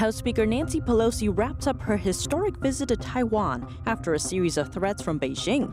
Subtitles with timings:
[0.00, 4.72] House Speaker Nancy Pelosi wraps up her historic visit to Taiwan after a series of
[4.72, 5.70] threats from Beijing.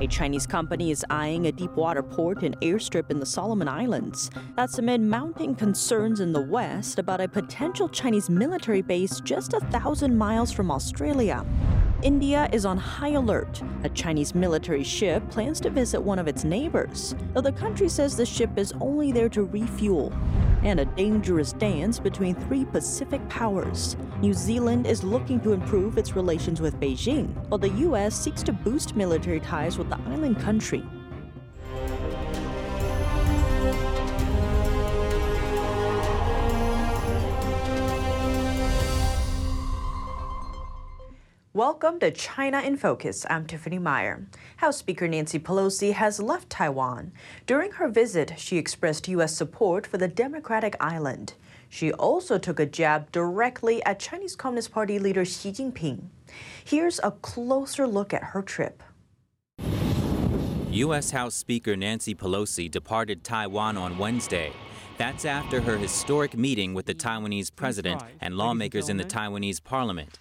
[0.00, 4.30] A Chinese company is eyeing a deep-water port and airstrip in the Solomon Islands.
[4.54, 9.60] That's amid mounting concerns in the West about a potential Chinese military base just a
[9.72, 11.44] thousand miles from Australia.
[12.04, 13.62] India is on high alert.
[13.82, 18.14] A Chinese military ship plans to visit one of its neighbors, though the country says
[18.14, 20.12] the ship is only there to refuel.
[20.64, 23.96] And a dangerous dance between three Pacific powers.
[24.20, 28.14] New Zealand is looking to improve its relations with Beijing, while the U.S.
[28.14, 30.84] seeks to boost military ties with the island country.
[41.56, 43.24] Welcome to China in Focus.
[43.30, 44.26] I'm Tiffany Meyer.
[44.56, 47.12] House Speaker Nancy Pelosi has left Taiwan.
[47.46, 49.36] During her visit, she expressed U.S.
[49.36, 51.34] support for the democratic island.
[51.68, 56.08] She also took a jab directly at Chinese Communist Party leader Xi Jinping.
[56.64, 58.82] Here's a closer look at her trip.
[60.72, 61.12] U.S.
[61.12, 64.52] House Speaker Nancy Pelosi departed Taiwan on Wednesday.
[64.98, 70.18] That's after her historic meeting with the Taiwanese president and lawmakers in the Taiwanese parliament.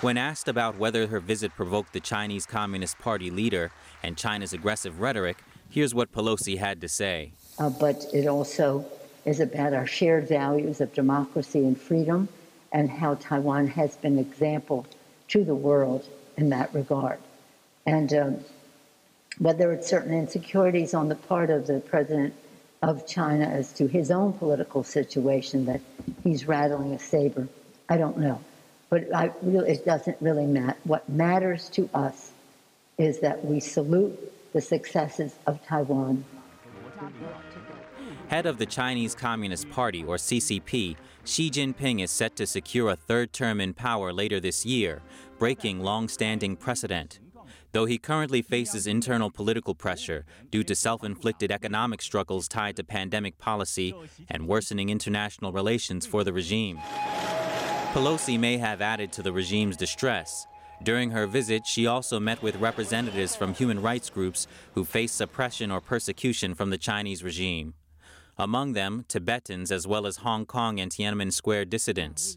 [0.00, 5.00] When asked about whether her visit provoked the Chinese Communist Party leader and China's aggressive
[5.00, 5.38] rhetoric,
[5.70, 7.32] here's what Pelosi had to say.
[7.58, 8.86] Uh, but it also
[9.24, 12.28] is about our shared values of democracy and freedom
[12.70, 14.86] and how Taiwan has been an example
[15.28, 17.18] to the world in that regard.
[17.84, 18.44] And um,
[19.38, 22.34] whether it's certain insecurities on the part of the president
[22.82, 25.80] of China as to his own political situation that
[26.22, 27.48] he's rattling a saber,
[27.88, 28.40] I don't know.
[28.90, 30.76] But I really, it doesn't really matter.
[30.84, 32.32] What matters to us
[32.96, 36.24] is that we salute the successes of Taiwan.
[38.28, 42.96] Head of the Chinese Communist Party, or CCP, Xi Jinping is set to secure a
[42.96, 45.02] third term in power later this year,
[45.38, 47.20] breaking long standing precedent.
[47.72, 52.84] Though he currently faces internal political pressure due to self inflicted economic struggles tied to
[52.84, 53.94] pandemic policy
[54.28, 56.78] and worsening international relations for the regime.
[57.92, 60.46] Pelosi may have added to the regime's distress.
[60.82, 65.70] During her visit, she also met with representatives from human rights groups who face suppression
[65.70, 67.72] or persecution from the Chinese regime.
[68.36, 72.36] Among them, Tibetans as well as Hong Kong and Tiananmen Square dissidents.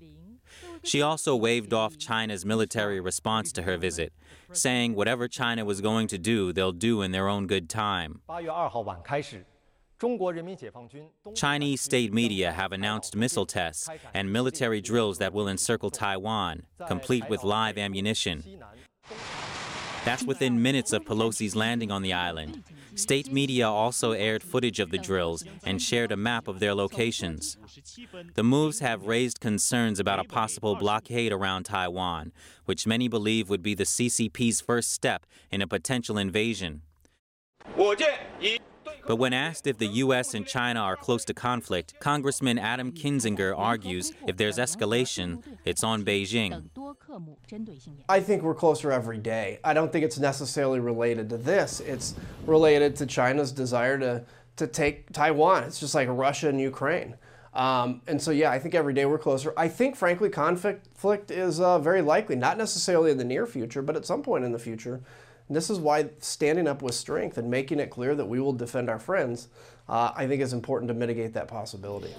[0.83, 4.13] She also waved off China's military response to her visit,
[4.53, 8.21] saying whatever China was going to do, they'll do in their own good time.
[11.35, 17.29] Chinese state media have announced missile tests and military drills that will encircle Taiwan, complete
[17.29, 18.43] with live ammunition.
[20.03, 22.63] That's within minutes of Pelosi's landing on the island.
[22.95, 27.57] State media also aired footage of the drills and shared a map of their locations.
[28.33, 32.31] The moves have raised concerns about a possible blockade around Taiwan,
[32.65, 36.81] which many believe would be the CCP's first step in a potential invasion.
[39.05, 40.33] But when asked if the U.S.
[40.33, 46.03] and China are close to conflict, Congressman Adam Kinzinger argues if there's escalation, it's on
[46.03, 46.69] Beijing.
[48.07, 49.59] I think we're closer every day.
[49.63, 51.79] I don't think it's necessarily related to this.
[51.79, 54.23] It's related to China's desire to,
[54.57, 55.63] to take Taiwan.
[55.63, 57.15] It's just like Russia and Ukraine.
[57.53, 59.53] Um, and so, yeah, I think every day we're closer.
[59.57, 63.95] I think, frankly, conflict is uh, very likely, not necessarily in the near future, but
[63.97, 65.01] at some point in the future.
[65.51, 68.53] And this is why standing up with strength and making it clear that we will
[68.53, 69.49] defend our friends,
[69.89, 72.15] uh, I think is important to mitigate that possibility.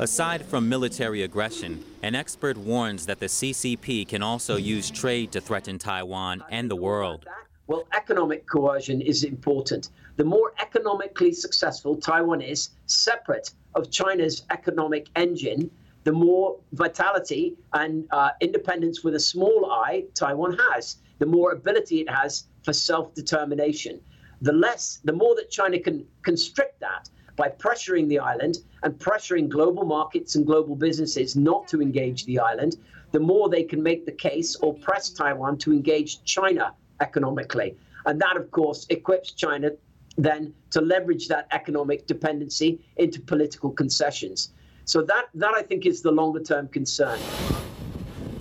[0.00, 5.40] Aside from military aggression, an expert warns that the CCP can also use trade to
[5.40, 7.24] threaten Taiwan and the world.
[7.68, 9.90] Well, economic coercion is important.
[10.16, 15.70] The more economically successful Taiwan is, separate of China's economic engine,
[16.04, 22.00] the more vitality and uh, independence with a small i Taiwan has, the more ability
[22.00, 24.00] it has for self determination.
[24.40, 29.48] The less, the more that China can constrict that by pressuring the island and pressuring
[29.48, 32.76] global markets and global businesses not to engage the island,
[33.12, 37.76] the more they can make the case or press Taiwan to engage China economically.
[38.06, 39.70] And that, of course, equips China
[40.16, 44.52] then to leverage that economic dependency into political concessions.
[44.84, 47.18] So that, that I think is the longer term concern.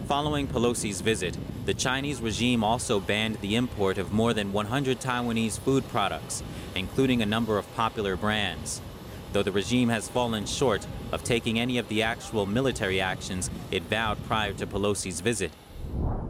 [0.08, 5.60] Following Pelosi's visit, the Chinese regime also banned the import of more than 100 Taiwanese
[5.60, 6.44] food products,
[6.76, 8.82] including a number of popular brands.
[9.32, 13.84] Though the regime has fallen short of taking any of the actual military actions it
[13.84, 15.52] vowed prior to Pelosi's visit.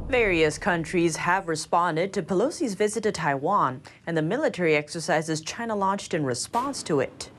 [0.08, 6.14] Various countries have responded to Pelosi's visit to Taiwan and the military exercises China launched
[6.14, 7.32] in response to it.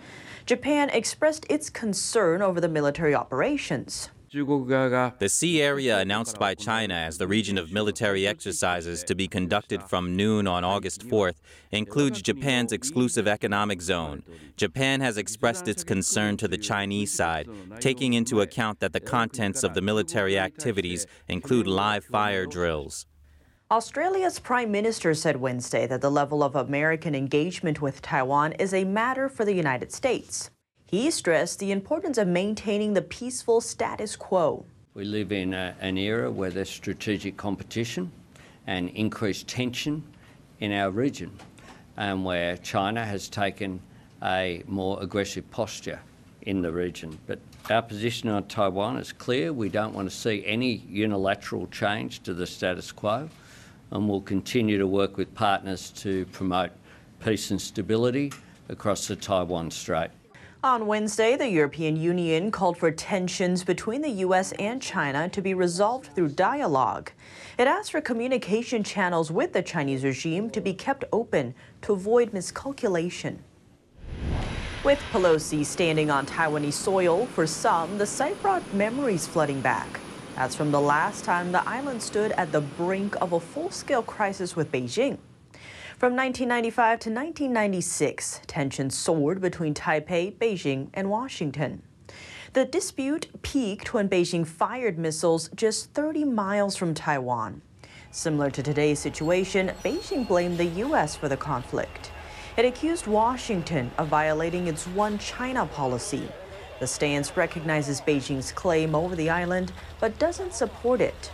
[0.45, 4.11] Japan expressed its concern over the military operations.
[4.33, 9.83] The sea area announced by China as the region of military exercises to be conducted
[9.83, 11.37] from noon on August 4th
[11.71, 14.23] includes Japan's exclusive economic zone.
[14.57, 17.47] Japan has expressed its concern to the Chinese side,
[17.79, 23.07] taking into account that the contents of the military activities include live fire drills.
[23.73, 28.85] Australia's Prime Minister said Wednesday that the level of American engagement with Taiwan is a
[28.85, 30.51] matter for the United States.
[30.85, 34.67] He stressed the importance of maintaining the peaceful status quo.
[34.93, 38.13] We live in a, an era where there's strategic competition
[38.67, 40.05] and increased tension
[40.61, 41.31] in our region,
[41.97, 43.81] and where China has taken
[44.23, 45.99] a more aggressive posture
[46.43, 47.19] in the region.
[47.27, 47.39] But
[47.71, 49.51] our position on Taiwan is clear.
[49.51, 53.31] We don't want to see any unilateral change to the status quo,
[53.93, 56.71] and we'll continue to work with partners to promote
[57.21, 58.33] peace and stability
[58.69, 60.11] across the Taiwan Strait.
[60.65, 64.53] On Wednesday, the European Union called for tensions between the U.S.
[64.53, 67.11] and China to be resolved through dialogue.
[67.59, 72.33] It asked for communication channels with the Chinese regime to be kept open to avoid
[72.33, 73.43] miscalculation.
[74.85, 80.01] With Pelosi standing on Taiwanese soil, for some, the sight brought memories flooding back.
[80.37, 84.03] That's from the last time the island stood at the brink of a full scale
[84.03, 85.19] crisis with Beijing.
[85.99, 91.83] From 1995 to 1996, tensions soared between Taipei, Beijing, and Washington.
[92.55, 97.63] The dispute peaked when Beijing fired missiles just 30 miles from Taiwan.
[98.11, 101.15] Similar to today's situation, Beijing blamed the U.S.
[101.15, 102.11] for the conflict.
[102.57, 106.29] It accused Washington of violating its one China policy.
[106.83, 109.71] The stance recognizes Beijing's claim over the island,
[110.01, 111.31] but doesn't support it.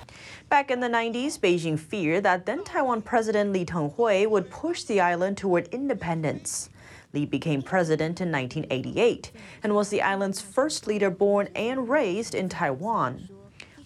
[0.51, 5.01] Back in the 90s, Beijing feared that then Taiwan President Lee Teng-hui would push the
[5.01, 6.69] island toward independence.
[7.15, 12.51] Lee became president in 1988 and was the island's first leader born and raised in
[12.51, 13.31] Taiwan.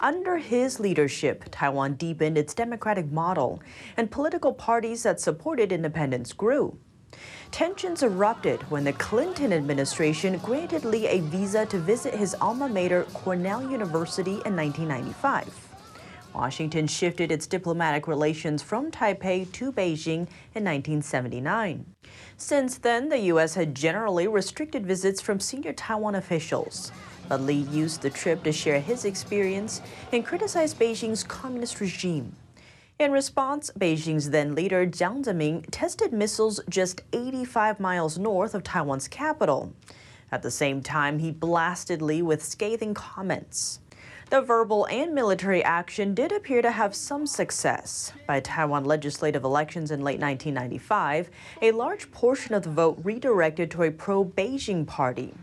[0.01, 3.63] Under his leadership, Taiwan deepened its democratic model,
[3.97, 6.77] and political parties that supported independence grew.
[7.53, 13.05] Tensions erupted when the Clinton administration granted Lee a visa to visit his alma mater,
[13.13, 15.69] Cornell University, in 1995.
[16.35, 21.85] Washington shifted its diplomatic relations from Taipei to Beijing in 1979.
[22.39, 23.55] Since then, the U.S.
[23.55, 26.91] had generally restricted visits from senior Taiwan officials.
[27.29, 32.35] But Lee used the trip to share his experience and criticize Beijing's communist regime.
[32.99, 39.09] In response, Beijing's then leader Jiang Zemin tested missiles just 85 miles north of Taiwan's
[39.09, 39.73] capital.
[40.31, 43.81] At the same time, he blasted Lee with scathing comments.
[44.31, 48.13] The verbal and military action did appear to have some success.
[48.27, 51.29] By Taiwan legislative elections in late 1995,
[51.61, 55.35] a large portion of the vote redirected to a pro Beijing party.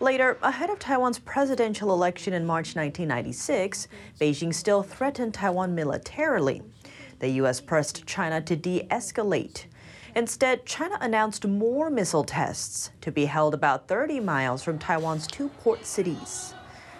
[0.00, 3.88] Later, ahead of Taiwan's presidential election in March 1996,
[4.20, 6.62] Beijing still threatened Taiwan militarily.
[7.18, 7.60] The U.S.
[7.60, 9.64] pressed China to de escalate.
[10.14, 15.48] Instead, China announced more missile tests to be held about 30 miles from Taiwan's two
[15.60, 16.54] port cities.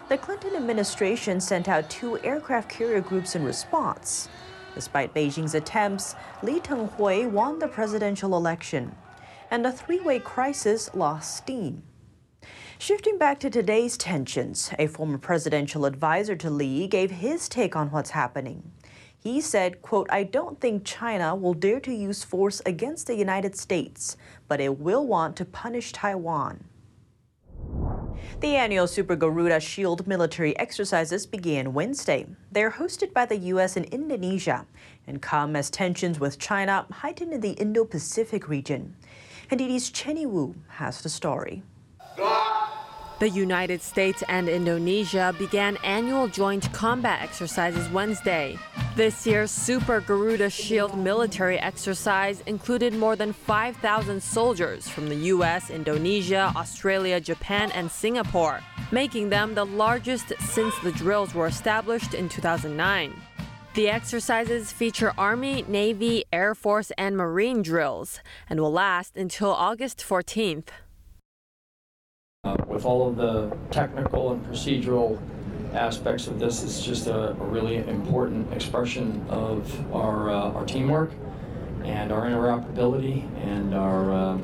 [0.09, 4.29] The Clinton administration sent out two aircraft carrier groups in response.
[4.75, 8.95] Despite Beijing's attempts, Lee Teng-hui won the presidential election,
[9.51, 11.83] and the three-way crisis lost steam.
[12.79, 17.91] Shifting back to today's tensions, a former presidential advisor to Lee gave his take on
[17.91, 18.71] what's happening.
[19.21, 23.57] He said, quote, I don't think China will dare to use force against the United
[23.57, 26.65] States, but it will want to punish Taiwan.
[28.41, 32.27] The annual Super Garuda Shield military exercises began Wednesday.
[32.53, 33.77] They are hosted by the U.S.
[33.77, 34.67] and Indonesia
[35.07, 38.95] and come as tensions with China heighten in the Indo Pacific region.
[39.51, 41.63] NTD's Chenny Wu has the story.
[43.21, 48.57] The United States and Indonesia began annual joint combat exercises Wednesday.
[48.95, 55.69] This year's Super Garuda Shield military exercise included more than 5,000 soldiers from the US,
[55.69, 58.61] Indonesia, Australia, Japan, and Singapore,
[58.93, 63.13] making them the largest since the drills were established in 2009.
[63.75, 69.99] The exercises feature Army, Navy, Air Force, and Marine drills and will last until August
[69.99, 70.69] 14th.
[72.49, 75.19] Uh, with all of the technical and procedural
[75.75, 81.11] aspects of this, it's just a, a really important expression of our, uh, our teamwork
[81.85, 84.39] and our interoperability and our, uh,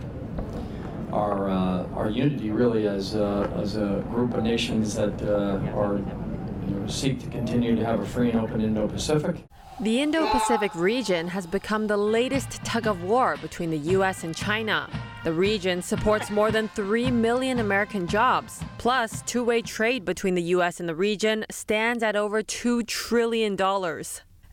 [1.12, 6.74] our, uh, our unity really as, as a group of nations that uh, are, you
[6.74, 9.36] know, seek to continue to have a free and open Indo-Pacific.
[9.80, 14.24] The Indo Pacific region has become the latest tug of war between the U.S.
[14.24, 14.90] and China.
[15.24, 18.60] The region supports more than 3 million American jobs.
[18.76, 20.80] Plus, two way trade between the U.S.
[20.80, 23.56] and the region stands at over $2 trillion.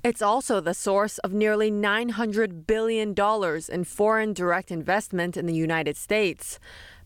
[0.01, 3.13] It's also the source of nearly $900 billion
[3.70, 6.58] in foreign direct investment in the United States.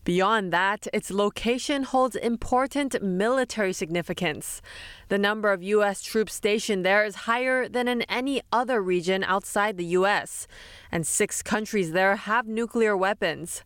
[0.06, 4.62] Beyond that, its location holds important military significance.
[5.08, 6.00] The number of U.S.
[6.00, 10.46] troops stationed there is higher than in any other region outside the U.S.,
[10.92, 13.64] and six countries there have nuclear weapons.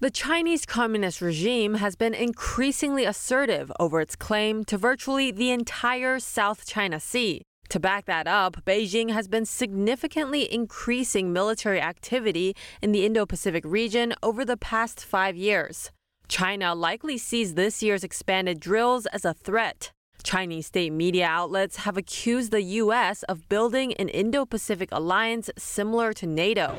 [0.00, 6.18] The Chinese Communist regime has been increasingly assertive over its claim to virtually the entire
[6.18, 7.42] South China Sea.
[7.70, 13.64] To back that up, Beijing has been significantly increasing military activity in the Indo Pacific
[13.64, 15.90] region over the past five years.
[16.28, 19.92] China likely sees this year's expanded drills as a threat.
[20.22, 23.22] Chinese state media outlets have accused the U.S.
[23.24, 26.76] of building an Indo Pacific alliance similar to NATO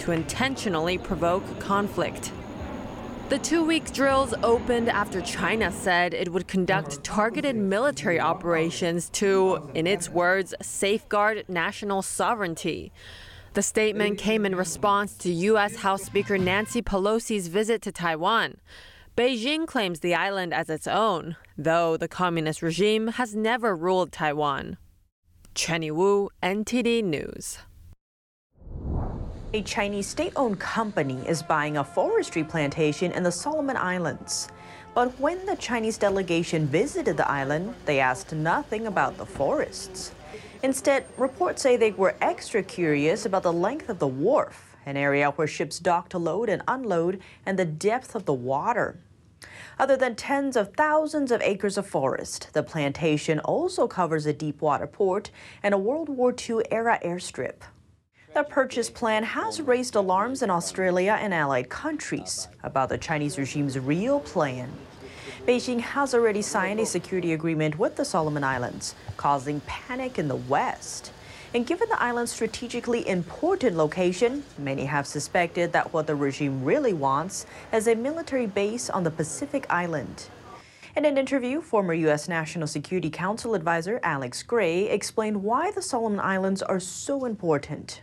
[0.00, 2.30] to intentionally provoke conflict.
[3.30, 9.70] The two week drills opened after China said it would conduct targeted military operations to,
[9.72, 12.92] in its words, safeguard national sovereignty.
[13.54, 15.76] The statement came in response to U.S.
[15.76, 18.58] House Speaker Nancy Pelosi's visit to Taiwan.
[19.16, 24.76] Beijing claims the island as its own, though the communist regime has never ruled Taiwan.
[25.54, 27.58] Chenny Wu, NTD News.
[29.54, 34.48] A Chinese state owned company is buying a forestry plantation in the Solomon Islands.
[34.96, 40.10] But when the Chinese delegation visited the island, they asked nothing about the forests.
[40.64, 45.30] Instead, reports say they were extra curious about the length of the wharf, an area
[45.30, 48.98] where ships dock to load and unload, and the depth of the water.
[49.78, 54.60] Other than tens of thousands of acres of forest, the plantation also covers a deep
[54.60, 55.30] water port
[55.62, 57.60] and a World War II era airstrip.
[58.34, 63.78] The purchase plan has raised alarms in Australia and allied countries about the Chinese regime's
[63.78, 64.72] real plan.
[65.46, 70.34] Beijing has already signed a security agreement with the Solomon Islands, causing panic in the
[70.34, 71.12] West.
[71.54, 76.92] And given the island's strategically important location, many have suspected that what the regime really
[76.92, 80.28] wants is a military base on the Pacific island.
[80.96, 82.28] In an interview, former U.S.
[82.28, 88.02] National Security Council advisor Alex Gray explained why the Solomon Islands are so important.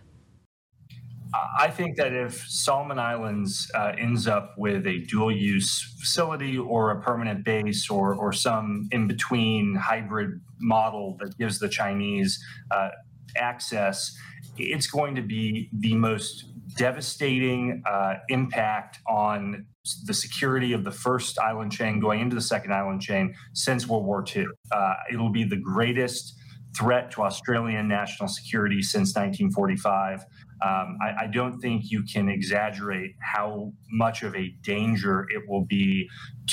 [1.33, 6.91] I think that if Solomon Islands uh, ends up with a dual use facility or
[6.91, 12.89] a permanent base or, or some in between hybrid model that gives the Chinese uh,
[13.37, 14.13] access,
[14.57, 16.45] it's going to be the most
[16.75, 19.65] devastating uh, impact on
[20.05, 24.05] the security of the first island chain going into the second island chain since World
[24.05, 24.45] War II.
[24.71, 26.35] Uh, it'll be the greatest
[26.77, 30.25] threat to Australian national security since 1945
[30.63, 35.65] um, I, I, don't think you can exaggerate how much of a danger it will
[35.65, 36.07] be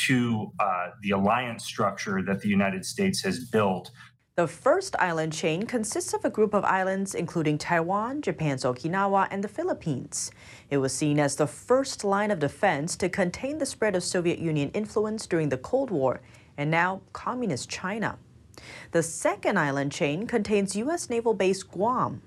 [0.07, 3.91] to uh, the alliance structure that the United States has built.
[4.37, 9.45] The first island chain consists of a group of islands including Taiwan, Japan's Okinawa, and
[9.45, 10.31] the Philippines.
[10.71, 14.39] It was seen as the first line of defense to contain the spread of Soviet
[14.39, 16.21] Union influence during the Cold War
[16.57, 18.17] and now Communist China.
[18.93, 21.11] The second island chain contains U.S.
[21.11, 22.23] naval base Guam,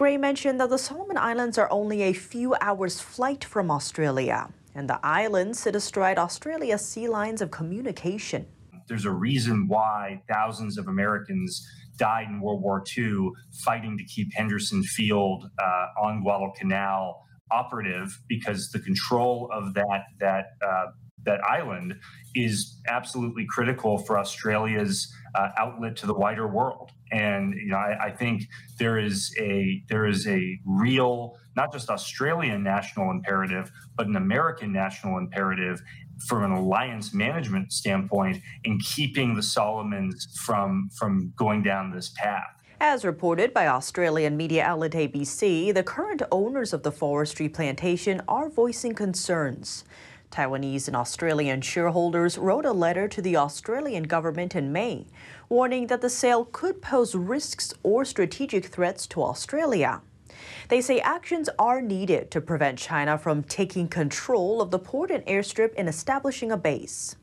[0.00, 4.88] Gray mentioned that the Solomon Islands are only a few hours' flight from Australia, and
[4.88, 8.46] the islands sit astride Australia's sea lines of communication.
[8.88, 11.62] There's a reason why thousands of Americans
[11.98, 13.28] died in World War II
[13.62, 20.46] fighting to keep Henderson Field uh, on Guadalcanal operative because the control of that that
[20.66, 20.86] uh,
[21.24, 21.94] that island
[22.34, 26.90] is absolutely critical for Australia's uh, outlet to the wider world.
[27.12, 28.48] And you know, I, I, think
[28.78, 34.72] there is a there is a real not just Australian national imperative, but an American
[34.72, 35.82] national imperative
[36.26, 42.60] from an alliance management standpoint in keeping the Solomons from from going down this path.
[42.82, 48.48] As reported by Australian media outlet ABC, the current owners of the forestry plantation are
[48.48, 49.84] voicing concerns.
[50.30, 55.06] Taiwanese and Australian shareholders wrote a letter to the Australian government in May,
[55.48, 60.02] warning that the sale could pose risks or strategic threats to Australia.
[60.68, 65.24] They say actions are needed to prevent China from taking control of the port and
[65.26, 67.16] airstrip and establishing a base.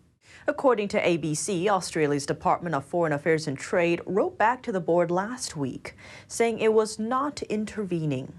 [0.49, 5.11] According to ABC, Australia's Department of Foreign Affairs and Trade wrote back to the board
[5.11, 5.95] last week,
[6.27, 8.33] saying it was not intervening.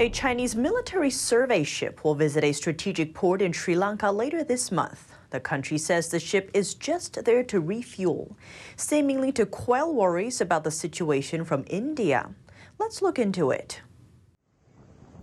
[0.00, 4.70] A Chinese military survey ship will visit a strategic port in Sri Lanka later this
[4.70, 5.12] month.
[5.30, 8.36] The country says the ship is just there to refuel,
[8.76, 12.30] seemingly to quell worries about the situation from India.
[12.78, 13.82] Let's look into it.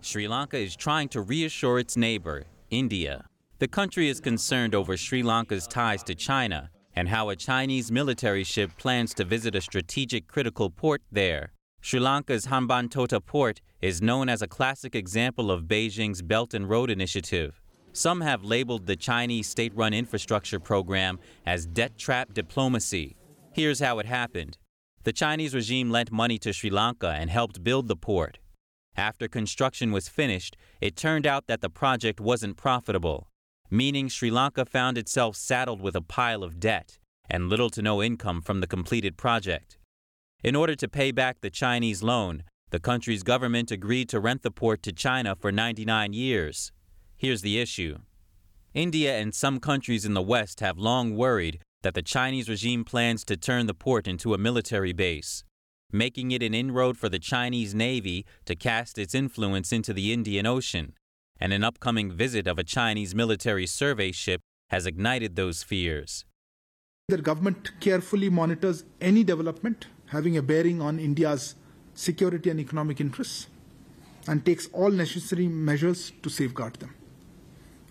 [0.02, 3.24] Sri Lanka is trying to reassure its neighbor, India.
[3.60, 8.44] The country is concerned over Sri Lanka's ties to China and how a Chinese military
[8.44, 11.54] ship plans to visit a strategic critical port there.
[11.86, 16.90] Sri Lanka's Hambantota port is known as a classic example of Beijing's Belt and Road
[16.90, 17.62] Initiative.
[17.92, 23.14] Some have labeled the Chinese state run infrastructure program as debt trap diplomacy.
[23.52, 24.58] Here's how it happened
[25.04, 28.40] the Chinese regime lent money to Sri Lanka and helped build the port.
[28.96, 33.28] After construction was finished, it turned out that the project wasn't profitable,
[33.70, 36.98] meaning Sri Lanka found itself saddled with a pile of debt
[37.30, 39.78] and little to no income from the completed project.
[40.46, 44.52] In order to pay back the Chinese loan, the country's government agreed to rent the
[44.52, 46.70] port to China for 99 years.
[47.16, 47.98] Here's the issue
[48.72, 53.24] India and some countries in the West have long worried that the Chinese regime plans
[53.24, 55.42] to turn the port into a military base,
[55.90, 60.46] making it an inroad for the Chinese Navy to cast its influence into the Indian
[60.46, 60.94] Ocean.
[61.40, 66.24] And an upcoming visit of a Chinese military survey ship has ignited those fears.
[67.08, 71.54] The government carefully monitors any development having a bearing on India's
[71.94, 73.48] security and economic interests
[74.28, 76.94] and takes all necessary measures to safeguard them.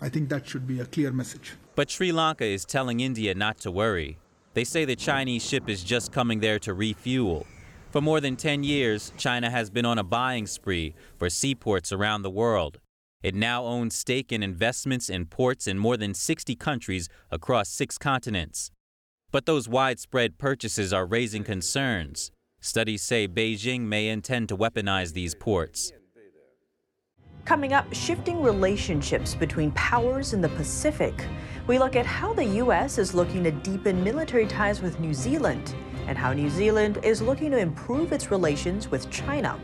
[0.01, 1.53] I think that should be a clear message.
[1.75, 4.17] But Sri Lanka is telling India not to worry.
[4.53, 7.45] They say the Chinese ship is just coming there to refuel.
[7.91, 12.21] For more than 10 years, China has been on a buying spree for seaports around
[12.21, 12.79] the world.
[13.23, 17.97] It now owns stake in investments in ports in more than 60 countries across six
[17.97, 18.71] continents.
[19.35, 22.31] But those widespread purchases are raising concerns.
[22.61, 25.91] Studies say Beijing may intend to weaponize these ports.
[27.43, 31.27] Coming up, shifting relationships between powers in the Pacific.
[31.67, 32.97] We look at how the U.S.
[32.97, 35.75] is looking to deepen military ties with New Zealand
[36.07, 39.59] and how New Zealand is looking to improve its relations with China.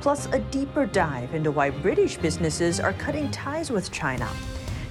[0.00, 4.30] Plus, a deeper dive into why British businesses are cutting ties with China.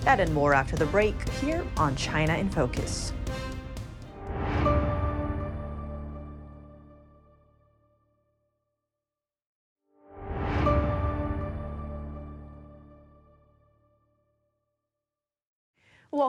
[0.01, 3.13] That and more after the break here on China in Focus.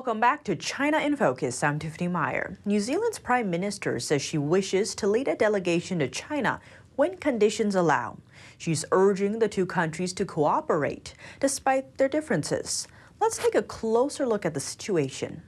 [0.01, 1.63] Welcome back to China in Focus.
[1.63, 2.59] I'm Tiffany Meyer.
[2.65, 6.59] New Zealand's Prime Minister says she wishes to lead a delegation to China
[6.97, 8.17] when conditions allow.
[8.57, 12.89] She's urging the two countries to cooperate despite their differences.
[13.21, 15.43] Let's take a closer look at the situation.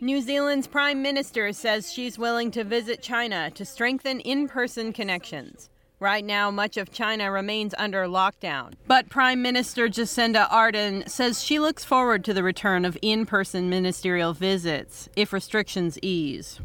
[0.00, 5.68] New Zealand's Prime Minister says she's willing to visit China to strengthen in person connections.
[6.00, 8.72] Right now, much of China remains under lockdown.
[8.86, 13.68] But Prime Minister Jacinda Ardern says she looks forward to the return of in person
[13.68, 16.58] ministerial visits if restrictions ease.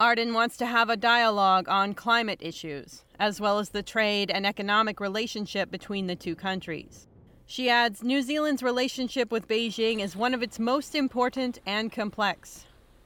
[0.00, 4.46] Ardern wants to have a dialogue on climate issues, as well as the trade and
[4.46, 7.06] economic relationship between the two countries.
[7.44, 12.64] She adds New Zealand's relationship with Beijing is one of its most important and complex.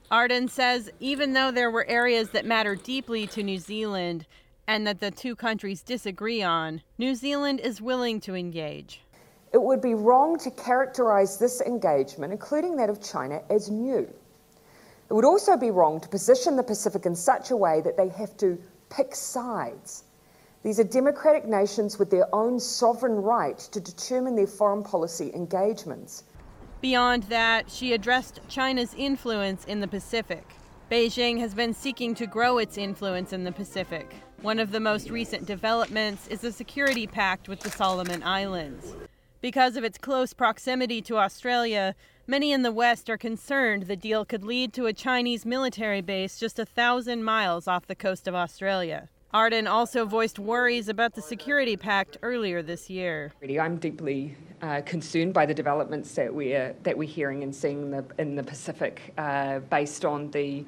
[0.09, 4.25] Ardern says even though there were areas that matter deeply to New Zealand,
[4.71, 9.01] and that the two countries disagree on, New Zealand is willing to engage.
[9.51, 14.09] It would be wrong to characterise this engagement, including that of China, as new.
[15.09, 18.07] It would also be wrong to position the Pacific in such a way that they
[18.07, 18.57] have to
[18.89, 20.05] pick sides.
[20.63, 26.23] These are democratic nations with their own sovereign right to determine their foreign policy engagements.
[26.79, 30.45] Beyond that, she addressed China's influence in the Pacific.
[30.89, 34.13] Beijing has been seeking to grow its influence in the Pacific.
[34.41, 38.95] One of the most recent developments is the security pact with the Solomon Islands.
[39.39, 41.93] Because of its close proximity to Australia,
[42.25, 46.39] many in the West are concerned the deal could lead to a Chinese military base
[46.39, 49.09] just a thousand miles off the coast of Australia.
[49.31, 53.31] Ardern also voiced worries about the security pact earlier this year.
[53.61, 57.91] I'm deeply uh, concerned by the developments that we're that we're hearing and seeing in
[57.91, 60.65] the, in the Pacific, uh, based on the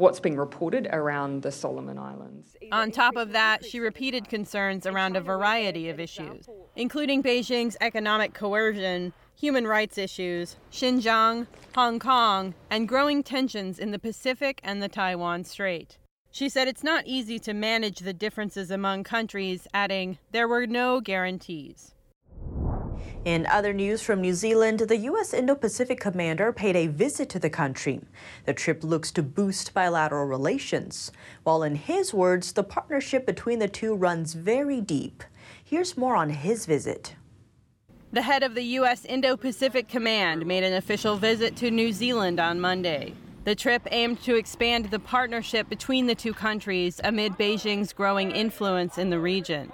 [0.00, 2.56] what's being reported around the Solomon Islands.
[2.72, 8.32] On top of that, she repeated concerns around a variety of issues, including Beijing's economic
[8.32, 14.88] coercion, human rights issues, Xinjiang, Hong Kong, and growing tensions in the Pacific and the
[14.88, 15.98] Taiwan Strait.
[16.30, 21.02] She said it's not easy to manage the differences among countries, adding, there were no
[21.02, 21.94] guarantees.
[23.26, 25.34] In other news from New Zealand, the U.S.
[25.34, 28.00] Indo Pacific commander paid a visit to the country.
[28.46, 31.12] The trip looks to boost bilateral relations.
[31.42, 35.22] While, in his words, the partnership between the two runs very deep.
[35.62, 37.14] Here's more on his visit.
[38.10, 39.04] The head of the U.S.
[39.04, 43.12] Indo Pacific Command made an official visit to New Zealand on Monday.
[43.44, 48.96] The trip aimed to expand the partnership between the two countries amid Beijing's growing influence
[48.96, 49.70] in the region.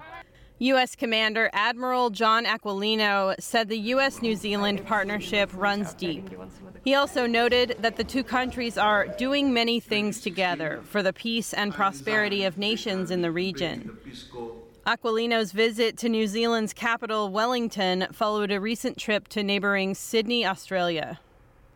[0.58, 0.96] U.S.
[0.96, 4.22] Commander Admiral John Aquilino said the U.S.
[4.22, 6.30] New Zealand partnership runs deep.
[6.82, 11.52] He also noted that the two countries are doing many things together for the peace
[11.52, 13.98] and prosperity of nations in the region.
[14.86, 21.18] Aquilino's visit to New Zealand's capital, Wellington, followed a recent trip to neighboring Sydney, Australia.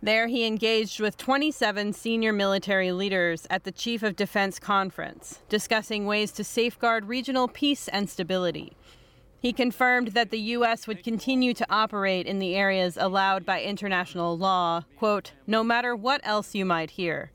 [0.03, 6.07] There, he engaged with 27 senior military leaders at the Chief of Defense Conference, discussing
[6.07, 8.73] ways to safeguard regional peace and stability.
[9.41, 10.87] He confirmed that the U.S.
[10.87, 16.23] would continue to operate in the areas allowed by international law, quote, no matter what
[16.25, 17.31] else you might hear.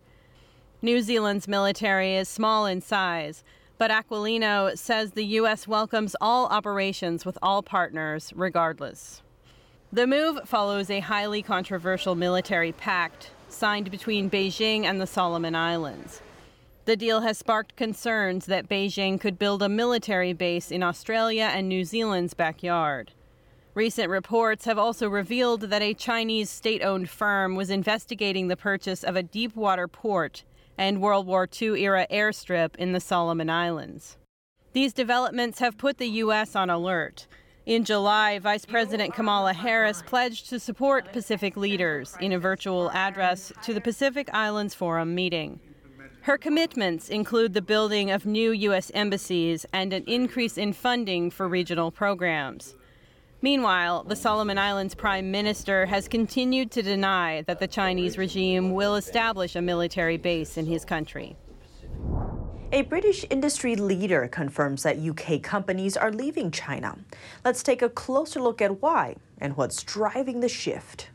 [0.81, 3.43] New Zealand's military is small in size,
[3.77, 5.67] but Aquilino says the U.S.
[5.67, 9.21] welcomes all operations with all partners, regardless.
[9.93, 16.21] The move follows a highly controversial military pact signed between Beijing and the Solomon Islands.
[16.85, 21.69] The deal has sparked concerns that Beijing could build a military base in Australia and
[21.69, 23.11] New Zealand's backyard.
[23.73, 29.03] Recent reports have also revealed that a Chinese state owned firm was investigating the purchase
[29.03, 30.43] of a deep water port
[30.77, 34.17] and World War II era airstrip in the Solomon Islands.
[34.73, 36.55] These developments have put the U.S.
[36.55, 37.27] on alert
[37.65, 43.51] in July, Vice President Kamala Harris pledged to support Pacific leaders in a virtual address
[43.63, 45.59] to the Pacific Islands Forum meeting.
[46.21, 48.91] Her commitments include the building of new U.S.
[48.93, 52.75] embassies and an increase in funding for regional programs.
[53.41, 58.95] Meanwhile, the Solomon Islands Prime Minister has continued to deny that the Chinese regime will
[58.95, 61.35] establish a military base in his country.
[62.71, 66.97] A British industry leader confirms that UK companies are leaving China.
[67.43, 71.09] Let's take a closer look at why and what's driving the shift.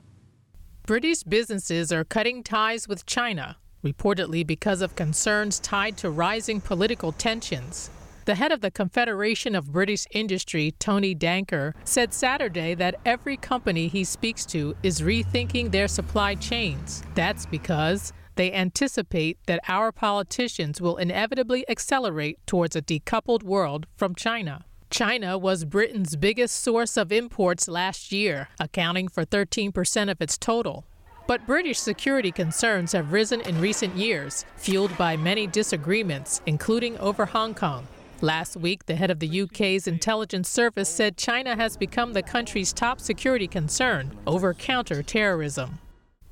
[0.86, 7.10] British businesses are cutting ties with China, reportedly because of concerns tied to rising political
[7.12, 7.90] tensions.
[8.26, 13.88] The head of the Confederation of British Industry, Tony Danker, said Saturday that every company
[13.88, 17.02] he speaks to is rethinking their supply chains.
[17.14, 24.14] That's because they anticipate that our politicians will inevitably accelerate towards a decoupled world from
[24.14, 24.64] China.
[24.88, 30.86] China was Britain's biggest source of imports last year, accounting for 13% of its total.
[31.26, 37.26] But British security concerns have risen in recent years, fueled by many disagreements, including over
[37.26, 37.86] Hong Kong.
[38.22, 42.72] Last week, the head of the UK's intelligence service said China has become the country's
[42.72, 45.78] top security concern over counter-terrorism.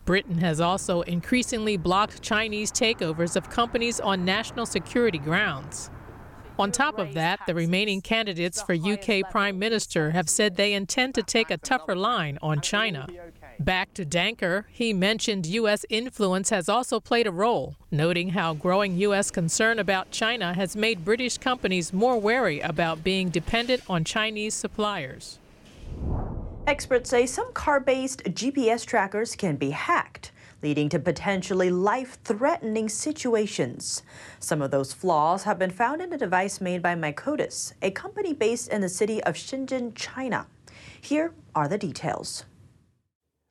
[0.08, 5.90] Britain has also increasingly blocked Chinese takeovers of companies on national security grounds.
[6.58, 11.14] On top of that, the remaining candidates for UK Prime Minister have said they intend
[11.16, 13.06] to take a tougher line on China.
[13.60, 15.84] Back to Danker, he mentioned U.S.
[15.90, 19.30] influence has also played a role, noting how growing U.S.
[19.30, 25.38] concern about China has made British companies more wary about being dependent on Chinese suppliers.
[26.68, 32.90] Experts say some car based GPS trackers can be hacked, leading to potentially life threatening
[32.90, 34.02] situations.
[34.38, 38.34] Some of those flaws have been found in a device made by MiCODUS, a company
[38.34, 40.46] based in the city of Shenzhen, China.
[41.00, 42.44] Here are the details.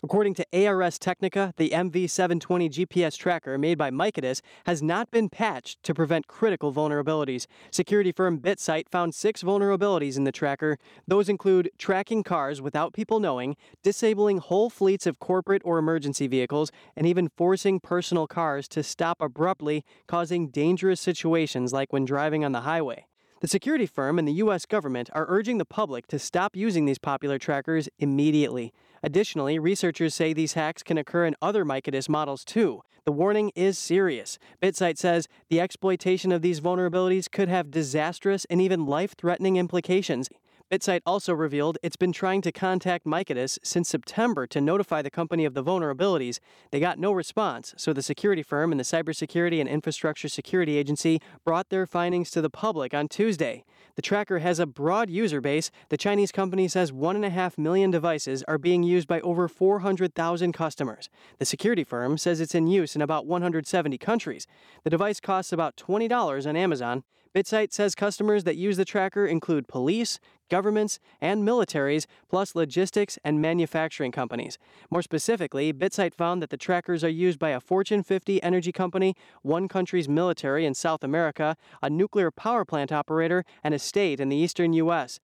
[0.07, 5.83] According to Ars Technica, the MV720 GPS tracker made by MiCODUS has not been patched
[5.83, 7.45] to prevent critical vulnerabilities.
[7.71, 10.77] Security firm BitSight found six vulnerabilities in the tracker.
[11.05, 16.71] Those include tracking cars without people knowing, disabling whole fleets of corporate or emergency vehicles,
[16.95, 22.53] and even forcing personal cars to stop abruptly, causing dangerous situations like when driving on
[22.53, 23.07] the highway.
[23.39, 24.65] The security firm and the U.S.
[24.65, 28.73] government are urging the public to stop using these popular trackers immediately.
[29.03, 32.81] Additionally, researchers say these hacks can occur in other MiCODUS models too.
[33.05, 34.37] The warning is serious.
[34.61, 40.29] BitSight says the exploitation of these vulnerabilities could have disastrous and even life threatening implications.
[40.69, 45.45] BitSight also revealed it's been trying to contact MiCODUS since September to notify the company
[45.45, 46.39] of the vulnerabilities.
[46.71, 51.21] They got no response, so the security firm and the Cybersecurity and Infrastructure Security Agency
[51.45, 53.63] brought their findings to the public on Tuesday.
[53.95, 55.71] The tracker has a broad user base.
[55.87, 61.09] The Chinese company says 1.5 million devices are being used by over 400,000 customers.
[61.39, 64.45] The security firm says it's in use in about 170 countries.
[64.83, 67.03] The device costs about $20 on Amazon.
[67.37, 73.41] BitSight says customers that use the tracker include police, governments, and militaries, plus logistics and
[73.41, 74.57] manufacturing companies.
[74.89, 79.15] More specifically, BitSight found that the trackers are used by a Fortune 50 energy company,
[79.41, 84.29] one country's military in South America, a nuclear power plant operator, and a state in
[84.29, 85.19] the eastern U.S.